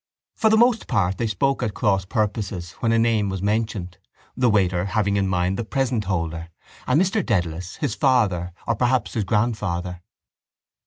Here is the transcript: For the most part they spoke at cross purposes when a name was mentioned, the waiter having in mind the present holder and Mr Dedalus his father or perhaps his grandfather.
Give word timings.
For 0.33 0.49
the 0.49 0.57
most 0.57 0.87
part 0.87 1.19
they 1.19 1.27
spoke 1.27 1.61
at 1.61 1.75
cross 1.75 2.05
purposes 2.05 2.71
when 2.79 2.91
a 2.91 2.97
name 2.97 3.29
was 3.29 3.43
mentioned, 3.43 3.99
the 4.35 4.49
waiter 4.49 4.85
having 4.85 5.15
in 5.15 5.27
mind 5.27 5.59
the 5.59 5.63
present 5.63 6.05
holder 6.05 6.49
and 6.87 6.99
Mr 6.99 7.23
Dedalus 7.23 7.75
his 7.75 7.93
father 7.93 8.51
or 8.65 8.75
perhaps 8.75 9.13
his 9.13 9.25
grandfather. 9.25 10.01